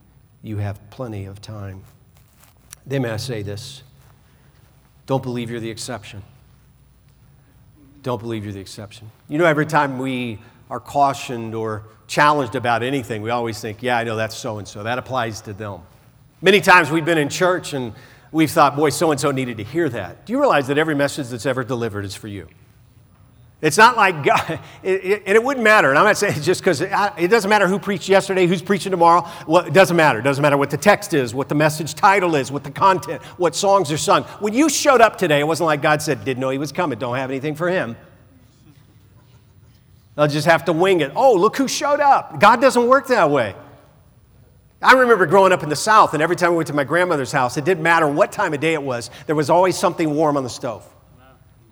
[0.42, 1.84] you have plenty of time.
[2.86, 3.84] Then may I say this?
[5.06, 6.22] Don't believe you're the exception.
[8.04, 9.12] Don't believe you're the exception.
[9.28, 10.40] You know, every time we
[10.70, 14.68] are cautioned or challenged about anything, we always think, yeah, I know that's so and
[14.68, 14.84] so.
[14.84, 15.82] That applies to them.
[16.42, 17.94] Many times we've been in church and
[18.32, 20.26] we've thought, boy, so and so needed to hear that.
[20.26, 22.48] Do you realize that every message that's ever delivered is for you?
[23.62, 25.90] It's not like God, it, it, and it wouldn't matter.
[25.90, 28.92] And I'm not saying just because it, it, doesn't matter who preached yesterday, who's preaching
[28.92, 29.28] tomorrow.
[29.48, 30.20] Well, it doesn't matter.
[30.20, 33.22] It doesn't matter what the text is, what the message title is, what the content,
[33.38, 34.24] what songs are sung.
[34.40, 36.98] When you showed up today, it wasn't like God said, didn't know he was coming,
[37.00, 37.96] don't have anything for him.
[40.16, 41.12] They'll just have to wing it.
[41.16, 42.42] Oh, look who showed up.
[42.42, 43.56] God doesn't work that way.
[44.82, 47.32] I remember growing up in the South, and every time we went to my grandmother's
[47.32, 50.38] house, it didn't matter what time of day it was, there was always something warm
[50.38, 50.88] on the stove.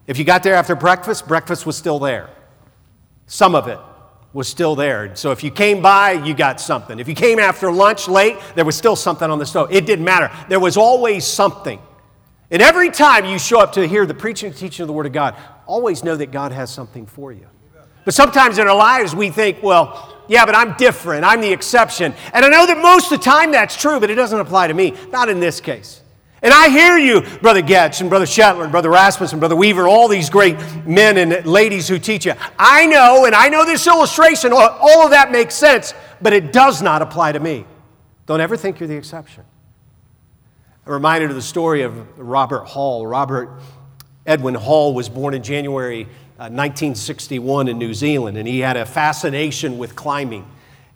[0.08, 2.30] If you got there after breakfast, breakfast was still there.
[3.28, 3.78] Some of it
[4.34, 5.16] was still there.
[5.16, 7.00] So if you came by, you got something.
[7.00, 9.72] If you came after lunch late, there was still something on the stove.
[9.72, 10.32] It didn't matter.
[10.48, 11.80] There was always something.
[12.50, 15.06] And every time you show up to hear the preaching and teaching of the Word
[15.06, 17.48] of God, always know that God has something for you.
[18.06, 21.26] But sometimes in our lives, we think, well, yeah, but I'm different.
[21.26, 22.14] I'm the exception.
[22.34, 24.74] And I know that most of the time that's true, but it doesn't apply to
[24.74, 24.94] me.
[25.10, 26.02] Not in this case.
[26.42, 29.88] And I hear you, Brother Getch and Brother Shetler and Brother Rasmus and Brother Weaver,
[29.88, 32.34] all these great men and ladies who teach you.
[32.60, 36.82] I know, and I know this illustration, all of that makes sense, but it does
[36.82, 37.66] not apply to me.
[38.28, 39.46] Don't ever think you're the exception.
[40.86, 43.08] I'm reminded of the story of Robert Hall.
[43.08, 43.50] Robert
[44.26, 46.04] Edwin Hall was born in January
[46.38, 50.46] 1961 uh, in New Zealand, and he had a fascination with climbing.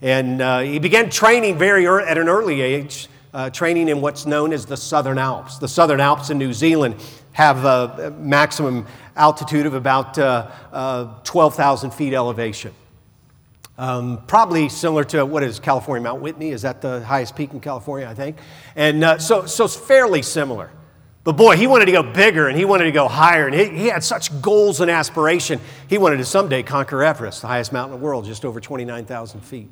[0.02, 4.26] And uh, he began training very early, at an early age, uh, training in what's
[4.26, 5.58] known as the Southern Alps.
[5.58, 6.96] The Southern Alps in New Zealand
[7.34, 12.74] have a maximum altitude of about uh, uh, 12,000 feet elevation.
[13.78, 16.50] Um, probably similar to what is California Mount Whitney?
[16.50, 18.38] Is that the highest peak in California, I think?
[18.76, 20.70] And so, so it's fairly similar.
[21.24, 23.66] But boy, he wanted to go bigger and he wanted to go higher, and he,
[23.70, 25.60] he, had such goals and aspiration.
[25.88, 29.42] He wanted to someday conquer Everest, the highest mountain in the world, just over 29,000
[29.42, 29.70] feet.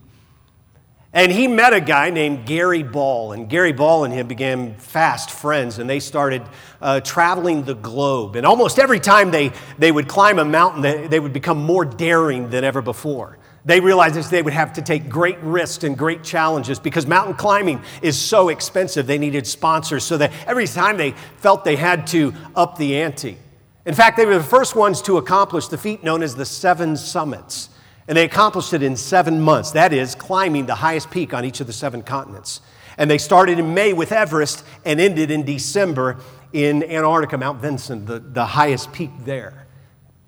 [1.12, 5.32] And he met a guy named Gary Ball, and Gary Ball and him became fast
[5.32, 6.44] friends, and they started
[6.82, 8.36] uh, traveling the globe.
[8.36, 11.84] And almost every time they, they would climb a mountain, they, they would become more
[11.84, 13.40] daring than ever before.
[13.66, 17.34] They realized that they would have to take great risks and great challenges because mountain
[17.34, 19.08] climbing is so expensive.
[19.08, 23.38] They needed sponsors so that every time they felt they had to up the ante.
[23.86, 26.96] In fact, they were the first ones to accomplish the feat known as the Seven
[26.96, 27.70] Summits.
[28.10, 29.72] And they accomplished it in seven months.
[29.72, 32.60] That is, climbing the highest peak on each of the seven continents.
[32.98, 36.18] And they started in May with Everest and ended in December
[36.52, 39.68] in Antarctica, Mount Vinson, the, the highest peak there.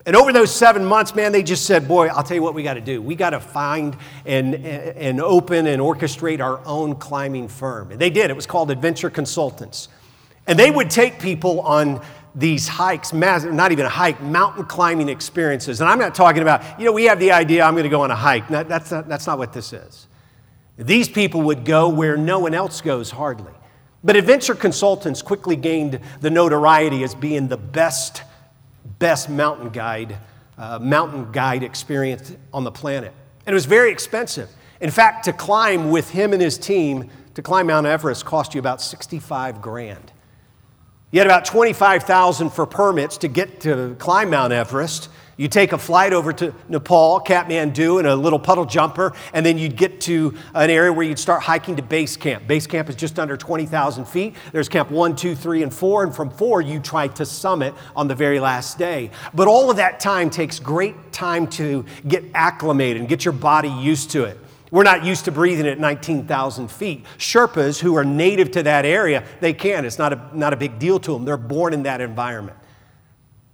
[0.06, 2.62] And over those seven months, man, they just said, Boy, I'll tell you what we
[2.62, 3.02] got to do.
[3.02, 7.90] We got to find and, and open and orchestrate our own climbing firm.
[7.90, 8.30] And they did.
[8.30, 9.90] It was called Adventure Consultants.
[10.46, 12.02] And they would take people on
[12.34, 15.82] these hikes, not even a hike, mountain climbing experiences.
[15.82, 18.02] And I'm not talking about, you know, we have the idea I'm going to go
[18.02, 18.48] on a hike.
[18.48, 20.08] That's not, that's not what this is.
[20.78, 23.52] These people would go where no one else goes, hardly.
[24.04, 28.24] But adventure consultants quickly gained the notoriety as being the best,
[28.98, 30.18] best mountain guide,
[30.58, 33.14] uh, mountain guide experience on the planet.
[33.46, 34.50] And it was very expensive.
[34.80, 38.60] In fact, to climb with him and his team, to climb Mount Everest cost you
[38.60, 40.12] about 65 grand.
[41.14, 45.10] You had about 25,000 for permits to get to climb Mount Everest.
[45.36, 49.58] You take a flight over to Nepal, Kathmandu, and a little puddle jumper, and then
[49.58, 52.48] you'd get to an area where you'd start hiking to base camp.
[52.48, 54.36] Base camp is just under 20,000 feet.
[54.54, 58.08] There's camp one, two, three, and four, and from four, you try to summit on
[58.08, 59.12] the very last day.
[59.34, 63.70] But all of that time takes great time to get acclimated and get your body
[63.70, 64.38] used to it.
[64.72, 67.06] We're not used to breathing at 19,000 feet.
[67.18, 69.84] Sherpas, who are native to that area, they can.
[69.84, 71.26] It's not a, not a big deal to them.
[71.26, 72.58] They're born in that environment.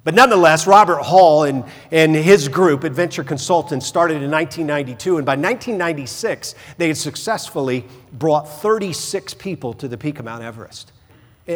[0.04, 5.18] But nonetheless, Robert Hall and, and his group, Adventure Consultants, started in 1992.
[5.18, 10.94] And by 1996, they had successfully brought 36 people to the peak of Mount Everest.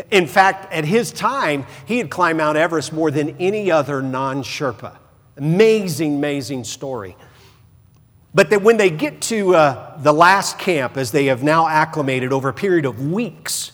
[0.10, 4.42] In fact, at his time, he had climbed Mount Everest more than any other non
[4.42, 4.98] Sherpa.
[5.38, 7.16] Amazing, amazing story.
[8.34, 12.32] But that when they get to uh, the last camp, as they have now acclimated
[12.32, 13.74] over a period of weeks,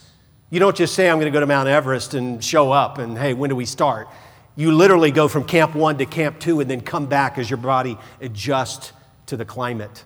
[0.50, 3.18] you don't just say, I'm going to go to Mount Everest and show up and,
[3.18, 4.08] hey, when do we start?
[4.56, 7.58] You literally go from camp one to camp two and then come back as your
[7.58, 8.94] body adjusts
[9.28, 10.04] to the climate.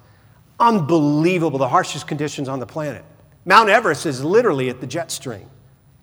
[0.60, 3.06] Unbelievable, the harshest conditions on the planet.
[3.46, 5.50] Mount Everest is literally at the jet stream.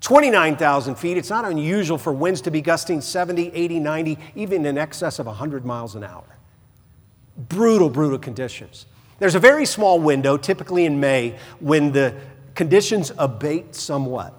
[0.00, 1.16] 29,000 feet.
[1.16, 5.26] It's not unusual for winds to be gusting 70, 80, 90, even in excess of
[5.26, 6.37] 100 miles an hour.
[7.38, 8.86] Brutal, brutal conditions.
[9.18, 12.14] There's a very small window, typically in May, when the
[12.54, 14.34] conditions abate somewhat.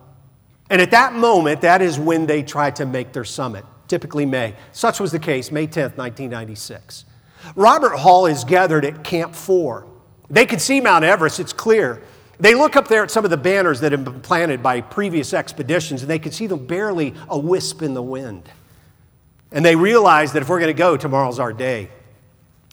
[0.70, 4.56] And at that moment, that is when they try to make their summit typically May.
[4.72, 7.06] Such was the case, May 10th, 1996.
[7.56, 9.86] Robert Hall is gathered at Camp 4.
[10.30, 12.02] They can see Mount Everest, it's clear.
[12.40, 15.34] They look up there at some of the banners that have been planted by previous
[15.34, 18.44] expeditions, and they can see them barely a wisp in the wind.
[19.52, 21.90] And they realize that if we're going to go, tomorrow's our day.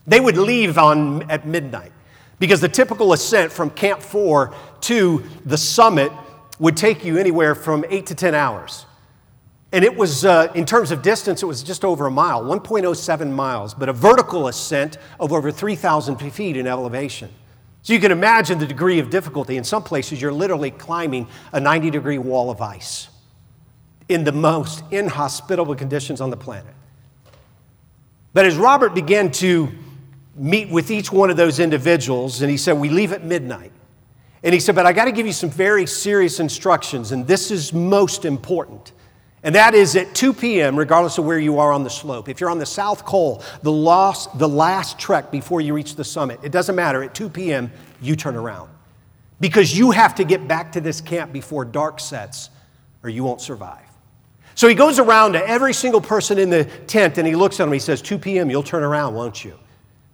[0.07, 1.93] They would leave on, at midnight
[2.39, 6.13] because the typical ascent from Camp 4 to the summit
[6.59, 8.87] would take you anywhere from 8 to 10 hours.
[9.73, 13.31] And it was, uh, in terms of distance, it was just over a mile, 1.07
[13.33, 17.29] miles, but a vertical ascent of over 3,000 feet in elevation.
[17.83, 19.57] So you can imagine the degree of difficulty.
[19.57, 23.09] In some places, you're literally climbing a 90 degree wall of ice
[24.09, 26.75] in the most inhospitable conditions on the planet.
[28.33, 29.73] But as Robert began to
[30.37, 33.73] meet with each one of those individuals, and he said, We leave at midnight.
[34.43, 37.51] And he said, But I got to give you some very serious instructions, and this
[37.51, 38.93] is most important.
[39.43, 42.29] And that is at 2 p.m., regardless of where you are on the slope.
[42.29, 46.05] If you're on the South Col, the last, the last trek before you reach the
[46.05, 47.03] summit, it doesn't matter.
[47.03, 47.71] At 2 p.m.,
[48.01, 48.71] you turn around.
[49.39, 52.51] Because you have to get back to this camp before dark sets,
[53.05, 53.87] or you won't survive.
[54.57, 57.65] So he goes around to every single person in the tent and he looks at
[57.67, 57.73] them.
[57.73, 59.57] He says, 2 p.m., you'll turn around, won't you?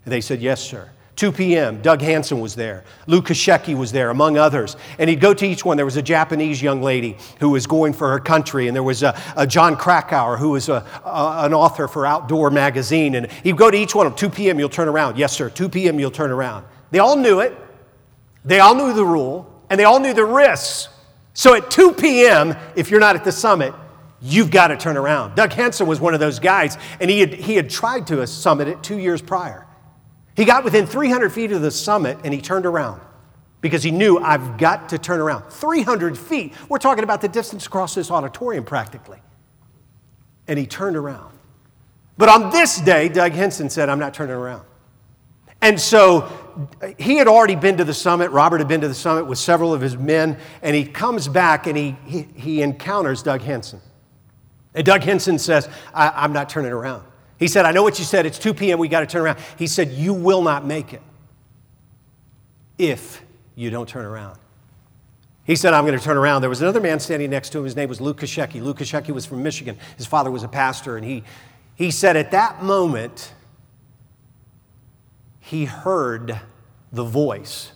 [0.05, 0.91] And they said, Yes, sir.
[1.17, 2.85] 2 p.m., Doug Hansen was there.
[3.07, 4.77] Lou Kasischke was there, among others.
[4.99, 5.77] And he'd go to each one.
[5.77, 9.03] There was a Japanese young lady who was going for her country, and there was
[9.03, 13.15] a, a Jon Krakauer, who was a, a, an author for Outdoor Magazine.
[13.15, 15.19] And he'd go to each one of them, 2 p.m., you'll turn around.
[15.19, 15.51] Yes, sir.
[15.51, 16.65] 2 p.m., you'll turn around.
[16.91, 17.57] They all knew it.
[18.45, 20.89] They all knew the rule, and they all knew the risks.
[21.35, 23.75] So at 2 p.m., if you're not at the summit,
[24.23, 25.35] you've got to turn around.
[25.35, 28.67] Doug Hansen was one of those guys, and he had, he had tried to summit
[28.69, 29.67] it two years prior.
[30.37, 33.01] He got within 300 feet of the summit and he turned around
[33.61, 35.51] because he knew I've got to turn around.
[35.51, 36.55] 300 feet.
[36.69, 39.21] We're talking about the distance across this auditorium practically.
[40.49, 41.33] And he turned around.
[42.19, 44.65] But on this day, Doug Henson said, I'm not turning around.
[45.63, 46.23] And so
[46.83, 48.33] uh, he had already been to the summit.
[48.33, 50.37] Robert had been to the summit with several of his men.
[50.61, 53.81] And he comes back and he, he, he encounters Doug Henson.
[54.75, 57.05] And Doug Henson says, I'm not turning around.
[57.43, 58.25] He said, I know what you said.
[58.25, 58.79] It's 2 p.m.
[58.79, 59.41] We got to turn around.
[59.59, 61.03] He said, You will not make it
[62.79, 63.21] if
[63.57, 64.39] you don't turn around.
[65.43, 66.43] He said, I'm going to turn around.
[66.43, 67.65] There was another man standing next to him.
[67.65, 68.63] His name was Luke Kasischke.
[68.63, 69.77] Luke Kasischke was from Michigan.
[69.97, 70.97] His father was a pastor.
[70.97, 71.25] And he,
[71.75, 73.35] he said, At that moment,
[75.41, 76.39] he heard
[76.93, 77.73] the voice.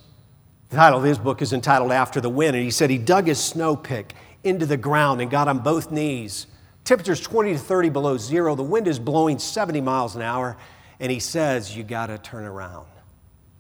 [0.69, 2.55] The title of his book is entitled After the Wind.
[2.55, 4.15] And he said he dug his snow pick
[4.45, 6.47] into the ground and got on both knees.
[6.87, 8.55] Temperature's 20 to 30 below zero.
[8.55, 10.57] The wind is blowing 70 miles an hour.
[11.01, 12.87] And he says, You got to turn around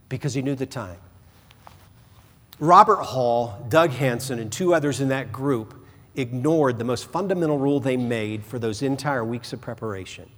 [0.08, 0.96] because he knew the time.
[2.60, 5.74] Robert Hall, Doug Hansen, and two others in that group
[6.14, 10.30] ignored the most fundamental rule they made for those entire weeks of preparation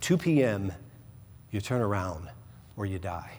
[0.00, 0.72] 2 p.m.,
[1.50, 2.28] you turn around
[2.76, 3.32] or you die.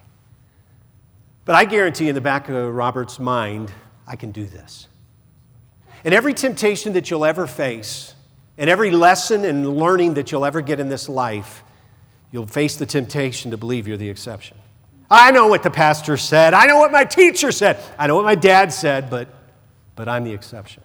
[1.45, 3.71] But I guarantee in the back of Robert's mind,
[4.07, 4.87] I can do this.
[6.03, 8.15] And every temptation that you'll ever face,
[8.57, 11.63] and every lesson and learning that you'll ever get in this life,
[12.31, 14.57] you'll face the temptation to believe you're the exception.
[15.09, 16.53] I know what the pastor said.
[16.53, 17.81] I know what my teacher said.
[17.97, 19.29] I know what my dad said, but,
[19.95, 20.83] but I'm the exception.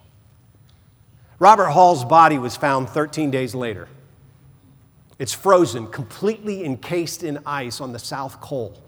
[1.38, 3.88] Robert Hall's body was found 13 days later.
[5.18, 8.80] It's frozen, completely encased in ice on the South Pole.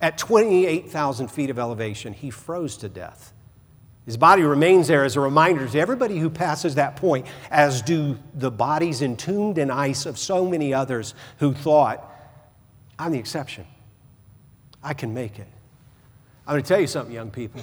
[0.00, 3.34] At 28,000 feet of elevation, he froze to death.
[4.10, 8.18] His body remains there as a reminder to everybody who passes that point, as do
[8.34, 12.12] the bodies entombed in ice of so many others who thought,
[12.98, 13.64] I'm the exception.
[14.82, 15.46] I can make it.
[16.44, 17.60] I'm going to tell you something, young people.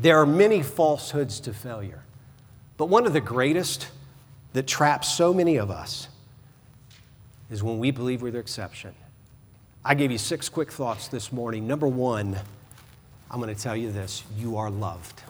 [0.00, 2.02] There are many falsehoods to failure,
[2.78, 3.88] but one of the greatest
[4.54, 6.08] that traps so many of us
[7.50, 8.94] is when we believe we're the exception.
[9.84, 11.66] I gave you six quick thoughts this morning.
[11.66, 12.38] Number one,
[13.32, 15.22] I'm going to tell you this you are loved.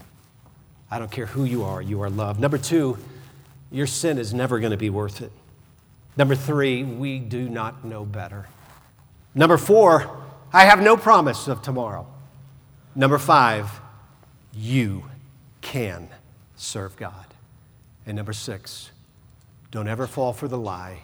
[0.90, 2.40] I don't care who you are, you are loved.
[2.40, 2.98] Number two,
[3.70, 5.32] your sin is never going to be worth it.
[6.16, 8.48] Number three, we do not know better.
[9.34, 10.22] Number four,
[10.52, 12.06] I have no promise of tomorrow.
[12.94, 13.70] Number five,
[14.52, 15.04] you
[15.62, 16.08] can
[16.56, 17.26] serve God.
[18.04, 18.90] And number six,
[19.70, 20.98] don't ever fall for the lie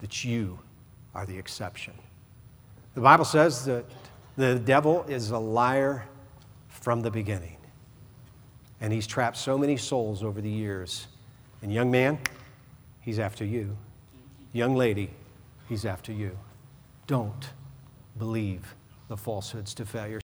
[0.00, 0.58] that you
[1.14, 1.94] are the exception.
[2.94, 3.86] The Bible says that
[4.36, 6.04] the devil is a liar
[6.80, 7.56] from the beginning.
[8.80, 11.06] And he's trapped so many souls over the years.
[11.62, 12.18] And, young man,
[13.00, 13.76] he's after you.
[14.52, 15.10] Young lady,
[15.68, 16.36] he's after you.
[17.06, 17.50] Don't
[18.18, 18.74] believe
[19.08, 20.18] the falsehoods to failure.